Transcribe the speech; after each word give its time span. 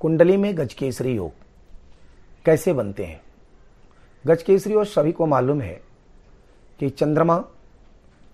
कुंडली 0.00 0.36
में 0.36 0.58
गजकेसरी 0.58 1.14
योग 1.16 1.32
कैसे 2.44 2.72
बनते 2.72 3.04
हैं? 3.04 3.20
गजकेसरी 4.26 4.72
योग 4.72 4.84
सभी 4.84 5.12
को 5.12 5.26
मालूम 5.26 5.60
है 5.60 5.80
कि 6.80 6.90
चंद्रमा 6.90 7.44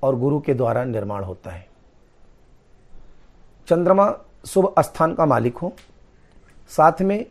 और 0.02 0.16
गुरु 0.16 0.40
के 0.40 0.54
द्वारा 0.54 0.84
निर्माण 0.84 1.24
होता 1.24 1.50
है। 1.50 1.68
चंद्रमा 3.68 4.18
शुभ 4.46 4.74
स्थान 4.80 5.14
का 5.14 5.26
मालिक 5.26 5.56
हो, 5.56 5.72
साथ 6.68 7.02
में 7.02 7.26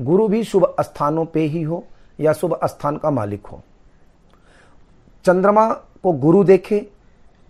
गुरु 0.00 0.28
भी 0.28 0.44
शुभ 0.44 0.76
स्थानों 0.80 1.24
पे 1.24 1.40
ही 1.40 1.62
हो 1.62 1.84
या 2.20 2.32
शुभ 2.32 2.58
स्थान 2.64 2.96
का 2.96 3.10
मालिक 3.10 3.46
हो। 3.46 3.62
चंद्रमा 5.24 5.72
को 5.72 6.12
गुरु 6.12 6.44
देखे 6.44 6.90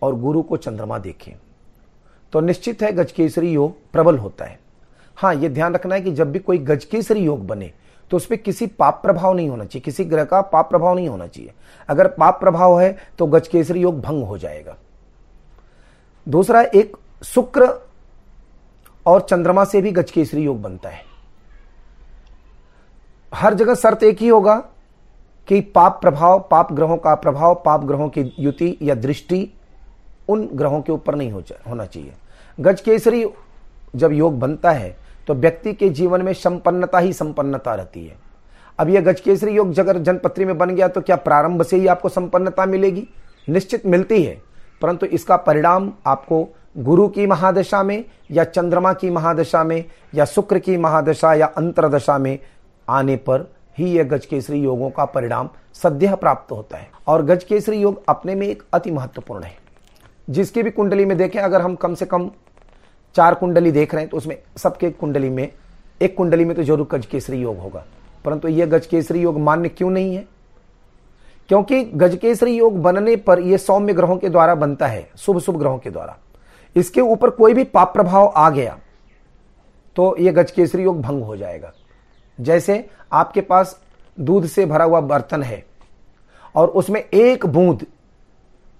और 0.03 0.15
गुरु 0.15 0.43
को 0.43 0.57
चंद्रमा 0.57 0.99
देखे। 0.99 1.37
तो 2.33 2.41
निश्चित 2.41 2.83
है 2.83 2.93
गजकेसरी 2.93 3.53
योग 3.53 3.91
प्रबल 3.93 4.19
होता 4.19 4.45
है। 4.45 4.66
हाँ 5.19 5.35
ये 5.35 5.49
ध्यान 5.49 5.75
रखना 5.75 5.95
है 5.95 6.01
कि 6.01 6.13
जब 6.13 6.33
भी 6.33 6.39
कोई 6.39 6.59
गजकेसरी 6.59 7.21
योग 7.21 7.47
बने 7.47 7.73
तो 8.11 8.17
उस 8.17 8.27
पर 8.27 8.37
किसी 8.37 8.67
पाप 8.69 9.01
प्रभाव 9.03 9.35
नहीं 9.35 9.49
होना 9.49 9.65
चाहिए। 9.65 9.83
किसी 9.83 10.05
ग्रह 10.05 10.25
का 10.25 10.41
पाप 10.43 10.69
प्रभाव 10.71 10.95
नहीं 10.97 11.09
होना 11.09 11.27
चाहिए। 11.27 11.53
अगर 11.89 12.09
पाप 12.09 12.41
प्रभाव 12.41 12.79
है 12.81 12.97
तो 13.19 13.27
गजकेसरी 13.27 13.81
योग 13.81 14.01
भंग 14.01 14.23
हो 14.25 14.39
जाएगा। 14.39 14.77
दूसरा, 16.27 16.61
एक 16.63 16.97
शुक्र 17.25 17.69
और 19.07 19.21
चंद्रमा 19.21 19.65
से 19.65 19.81
भी 19.83 19.91
गजकेसरी 19.93 20.45
योग 20.45 20.61
बनता 20.63 20.89
है। 20.89 21.05
हर 23.33 23.55
जगह 23.55 23.75
शर्त 23.75 24.03
एक 24.03 24.19
ही 24.19 24.29
होगा 24.29 24.57
कि 25.49 25.61
पाप 25.61 25.99
प्रभाव, 26.03 26.39
पाप 26.51 26.73
ग्रहों 26.73 26.97
का 26.97 27.15
प्रभाव, 27.15 27.55
पाप 27.65 27.85
ग्रहों 27.85 28.09
की 28.09 28.33
युति 28.39 28.77
या 28.83 28.95
दृष्टि 28.95 29.49
उन 30.29 30.47
ग्रहों 30.53 30.81
के 30.83 30.93
ऊपर 30.93 31.15
नहीं 31.15 31.31
हो 31.33 31.43
होना 31.69 31.87
चाहिए। 31.87 32.13
गज 32.59 32.81
केसरी 32.81 33.25
जब 33.97 34.13
योग 34.13 34.39
बनता 34.39 34.71
है 34.71 34.97
तो 35.27 35.35
व्यक्ति 35.35 35.73
के 35.73 35.89
जीवन 35.89 36.23
में 36.23 36.33
संपन्नता 36.33 36.99
ही 36.99 37.13
संपन्नता 37.13 37.75
रहती 37.75 38.05
है। 38.07 38.17
अब 38.79 38.89
यह 38.89 39.01
गजकेसरी 39.01 39.53
योग 39.53 39.73
जगह 39.73 39.93
जनपत्री 39.93 40.45
में 40.45 40.57
बन 40.59 40.71
गया 40.71 40.89
तो 40.89 41.01
क्या 41.01 41.17
प्रारंभ 41.17 41.63
से 41.63 41.77
ही 41.77 41.87
आपको 41.87 42.09
संपन्नता 42.09 42.67
मिलेगी? 42.67 43.07
निश्चित 43.49 43.87
मिलती 43.87 44.23
है, 44.23 44.41
परंतु 44.83 45.07
इसका 45.07 45.37
परिणाम 45.37 45.93
आपको 46.07 46.47
गुरु 46.79 47.09
की 47.09 47.27
महादशा 47.27 47.83
में 47.83 48.05
या 48.31 48.45
चंद्रमा 48.45 48.93
की 48.93 49.11
महादशा 49.11 49.65
में 49.65 49.85
या 50.15 50.25
शुक्र 50.25 50.59
की 50.59 50.77
महादशा 50.77 51.35
या 51.35 51.47
अंतरदशा 51.47 52.19
में 52.19 52.39
आने 52.89 53.17
पर 53.19 53.51
ही 53.79 53.91
यह 53.91 54.05
गजकेसरी 54.05 54.61
योगों 54.61 54.91
का 54.91 55.05
परिणाम 55.05 55.49
सद्य 55.75 56.15
प्राप्त 56.15 56.53
होता 56.53 56.77
है। 56.77 56.89
और 57.07 57.25
गजकेसरी 57.25 57.77
योग 57.77 58.03
अपने 58.09 58.35
में 58.35 58.47
एक 58.47 58.63
अति 58.73 58.91
महत्वपूर्ण 58.91 59.45
है। 59.45 59.57
जिसकी 60.31 60.63
भी 60.63 60.71
कुंडली 60.71 61.05
में 61.05 61.17
देखें, 61.19 61.41
अगर 61.41 61.63
हम 61.63 61.75
कम 61.75 61.95
से 61.95 62.07
कम 62.07 62.31
चार 63.17 63.35
कुंडली 63.35 63.71
देख 63.73 63.95
रहे 63.95 64.03
हैं 64.03 64.11
तो 64.11 64.17
उसमें 64.17 64.37
सबके 64.57 64.91
कुंडली 64.93 65.29
में, 65.31 65.51
एक 66.01 66.17
कुंडली 66.17 66.45
में 66.45 66.55
तो 66.57 66.63
ज़रूर 66.63 66.89
गजकेसरी 66.93 67.41
योग 67.41 67.59
होगा। 67.59 67.85
परंतु 68.25 68.49
यह 68.49 68.67
गजकेसरी 68.67 69.21
योग 69.21 69.39
मान्य 69.41 69.69
क्यों 69.69 69.91
नहीं 69.91 70.15
है? 70.15 70.27
क्योंकि 71.51 71.83
गजकेसरी 71.85 72.57
योग 72.57 72.81
बनने 72.83 73.17
पर 73.19 73.41
यह 73.41 73.57
सौम्य 73.59 73.93
ग्रहों 73.95 74.17
के 74.17 74.29
द्वारा 74.29 74.55
बनता 74.57 74.87
है, 74.87 75.09
शुभ 75.17 75.39
शुभ 75.39 75.59
ग्रहों 75.59 75.79
के 75.79 75.91
द्वारा। 75.91 76.17
इसके 76.77 77.01
ऊपर 77.03 77.31
कोई 77.33 77.55
भी 77.55 77.65
पाप 77.65 77.93
प्रभाव 77.93 78.27
आ 78.29 78.49
गया 78.51 78.79
तो 79.97 80.17
यह 80.21 80.33
गजकेसरी 80.33 80.83
योग 80.83 81.01
भंग 81.03 81.23
हो 81.23 81.37
जाएगा। 81.37 81.73
जैसे 82.39 82.85
आपके 83.13 83.41
पास 83.43 83.79
दूध 84.19 84.47
से 84.47 84.67
भरा 84.67 84.85
हुआ 84.85 85.01
बर्तन 85.03 85.43
है, 85.43 85.65
और 86.55 86.69
उसमें 86.71 87.01
एक 87.03 87.47
बूंद 87.47 87.87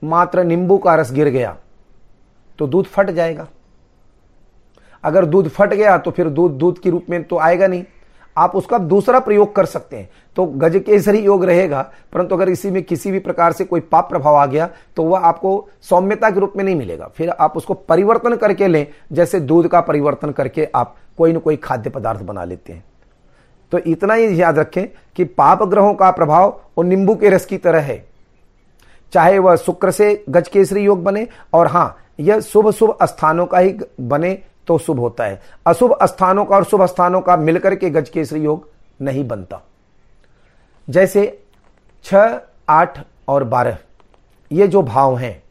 मात्र 0.03 0.45
नींबू 0.45 0.79
का 0.79 0.95
रस 0.95 1.13
गिर 1.13 1.29
गया 1.29 1.57
तो 2.59 2.67
दूध 2.67 2.87
फट 2.87 3.11
जाएगा। 3.11 3.47
अगर 5.05 5.25
दूध 5.25 5.49
फट 5.49 5.75
गया 5.75 5.99
तो 5.99 6.11
फिर 6.11 6.29
दूध 6.29 6.53
दूध 6.53 6.79
के 6.79 6.91
रूप 6.91 7.07
में 7.11 7.23
तो 7.25 7.39
आएगा 7.39 7.67
नहीं। 7.67 7.85
आप 8.37 8.55
उसका 8.57 8.79
दूसरा 8.79 9.19
प्रयोग 9.21 9.55
कर 9.57 9.65
सकते 9.67 9.97
हैं। 9.97 10.09
तो 10.37 10.45
गज 10.45 10.77
केसरी 10.87 11.19
योग 11.19 11.45
रहेगा, 11.45 11.81
परंतु 12.13 12.35
अगर 12.35 12.49
इसी 12.49 12.71
में 12.71 12.83
किसी 12.83 13.11
भी 13.11 13.19
प्रकार 13.19 13.53
से 13.53 13.65
कोई 13.65 13.81
पाप 13.83 14.09
प्रभाव 14.09 14.35
आ 14.35 14.45
गया 14.47 14.69
तो 14.97 15.03
वह 15.03 15.21
आपको 15.21 15.69
सौम्यता 15.83 16.31
के 16.31 16.41
रूप 16.41 16.53
में 16.57 16.65
नहीं 16.65 16.75
मिलेगा। 16.77 17.09
फिर 17.09 17.31
आप 17.31 17.57
उसको 17.57 17.75
परिवर्तन 17.75 18.37
करके 18.37 18.67
लें, 18.67 18.87
जैसे 19.13 19.41
दूध 19.41 19.69
का 19.69 19.81
परिवर्तन 19.81 20.31
करके 20.31 20.69
आप 20.75 20.95
कोई 21.19 21.33
ना 21.33 21.39
कोई 21.39 21.57
खाद्य 21.57 21.91
पदार्थ 21.91 22.23
बना 22.23 22.45
लेते 22.45 22.73
हैं। 22.73 22.85
तो 23.73 23.79
इतना 23.81 24.15
ही 24.15 24.41
याद 24.41 24.59
रखें 24.59 24.87
कि 25.17 25.25
पाप 25.25 25.63
ग्रहों 25.63 25.95
का 25.95 26.11
प्रभाव 26.11 26.49
वो 26.79 26.83
नींबू 26.83 27.15
के 27.15 27.31
रस 27.31 27.45
की 27.45 27.57
तरह 27.59 27.81
है। 27.81 28.05
चाहे 29.13 29.39
वह 29.39 29.57
शुक्र 29.57 29.91
से 29.91 30.25
गज 30.29 30.49
केसरी 30.49 30.85
योग 30.85 31.03
बने, 31.03 31.27
और 31.55 31.67
हाँ, 31.67 31.97
यह 32.21 32.41
शुभ 32.43 32.71
शुभ 32.71 32.97
स्थानों 33.03 33.47
का 33.47 33.59
ही 33.59 33.75
बने 34.01 34.39
तो 34.67 34.79
शुभ 34.79 34.99
होता 34.99 35.25
है। 35.25 35.41
अशुभ 35.67 35.97
स्थानों 36.05 36.45
का 36.45 36.57
और 36.57 36.65
शुभ 36.65 36.85
स्थानों 36.85 37.21
का 37.21 37.37
मिलकर 37.37 37.75
के 37.75 37.91
गज 37.91 38.09
केसरी 38.09 38.41
योग 38.41 38.69
नहीं 39.03 39.27
बनता। 39.29 39.61
जैसे 40.89 41.27
छ, 42.05 42.15
आठ 42.69 42.99
और 43.29 43.45
बारह, 43.45 43.79
ये 44.51 44.67
जो 44.69 44.83
भाव 44.83 45.17
हैं, 45.17 45.43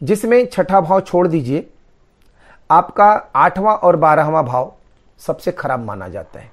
जिसमें 0.00 0.44
छठा 0.46 0.80
भाव 0.80 1.00
छोड़ 1.00 1.26
दीजिए, 1.28 1.66
आपका 2.70 3.06
आठवां 3.36 3.76
और 3.76 3.96
बारहवां 3.96 4.44
भाव 4.44 4.72
सबसे 5.20 5.52
खराब 5.52 5.84
माना 5.84 6.08
जाता 6.08 6.40
है। 6.40 6.50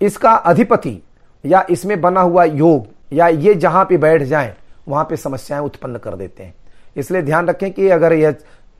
इसका 0.00 0.30
अधिपति 0.30 1.00
या 1.44 1.64
इसमें 1.70 2.00
बना 2.00 2.20
हुआ 2.20 2.44
योग 2.44 2.86
या 3.12 3.28
ये 3.28 3.54
जहाँ 3.54 3.84
पे 3.84 3.96
बैठ 3.96 4.22
जाए, 4.22 4.54
वहाँ 4.88 5.04
पे 5.04 5.16
समस्याएँ 5.16 5.62
उत्पन्न 5.62 5.98
कर 5.98 6.14
देते 6.14 6.42
हैं। 6.42 6.54
इसलिए 6.96 7.22
ध्यान 7.22 7.48
रखें 7.48 7.70
कि 7.72 7.88
अगर 7.88 8.12
यह 8.12 8.34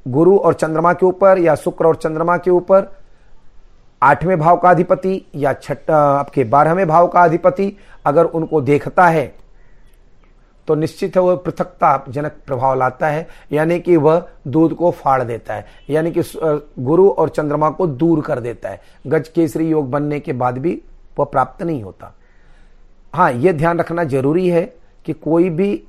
गुरु 0.06 0.36
और 0.38 0.54
चंद्रमा 0.54 0.92
के 0.92 1.06
ऊपर 1.06 1.38
या 1.38 1.54
शुक्र 1.54 1.86
और 1.86 1.96
चंद्रमा 1.96 2.36
के 2.36 2.50
ऊपर, 2.50 2.90
आठवें 4.02 4.38
भाव 4.38 4.56
का 4.56 4.70
अधिपति 4.70 5.24
या 5.34 5.52
छठ 5.54 5.90
आपके 5.90 6.44
बारहवें 6.44 6.86
भाव 6.88 7.06
का 7.08 7.20
अधिपति 7.20 7.76
अगर 8.06 8.24
उनको 8.26 8.60
देखता 8.60 9.06
है 9.06 9.32
तो 10.68 10.74
निश्चित 10.74 11.16
है 11.16 11.22
वह 11.22 11.34
पृथकता 11.36 12.04
जनक 12.08 12.36
प्रभाव 12.46 12.74
लाता 12.74 13.06
है, 13.06 13.26
यानी 13.52 13.78
कि 13.80 13.96
वह 13.96 14.22
दूध 14.46 14.74
को 14.74 14.90
फाड़ 14.92 15.22
देता 15.22 15.54
है, 15.54 15.66
यानी 15.90 16.12
कि 16.12 16.22
गुरु 16.78 17.08
और 17.08 17.28
चंद्रमा 17.28 17.70
को 17.70 17.86
दूर 17.86 18.20
कर 18.20 18.40
देता 18.40 18.68
है। 18.68 18.80
गज 19.06 19.28
केसरी 19.28 19.68
योग 19.68 19.90
बनने 19.90 20.20
के 20.20 20.32
बाद 20.32 20.58
भी 20.58 20.80
वह 21.18 21.24
प्राप्त 21.24 21.62
नहीं 21.62 21.82
होता। 21.82 22.12
हाँ 23.14 23.30
यह 23.32 23.52
ध्यान 23.52 23.78
रखना 23.78 24.04
ज़रूरी 24.04 24.48
है 24.48 24.62
कि 25.06 25.12
कोई 25.14 25.50
भी 25.50 25.82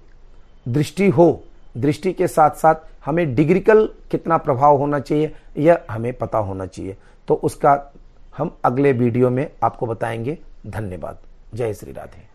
दृष्टि 0.66 1.08
हो, 1.10 1.44
दृष्टि 1.78 2.14
के 2.14 2.28
साथ 2.28 2.56
साथ 2.56 2.76
हमें 3.06 3.36
डिग्रिकल 3.36 3.90
कितना 4.12 4.38
प्रभाव 4.38 4.78
होना 4.78 5.00
चाहिए 5.00 5.36
यह 5.58 5.82
हमें 5.92 6.14
पता 6.14 6.38
होना 6.38 6.66
चाहिए। 6.66 6.98
तो 7.28 7.34
उसका 7.34 7.94
हम 8.38 8.58
अगले 8.66 8.92
वीडियो 8.92 9.30
में 9.30 9.52
आपको 9.64 9.86
बताएँगे। 9.86 10.38
धन्यवाद। 10.68 11.18
जय 11.54 11.74
श्री 11.74 11.92
राधे। 11.92 12.35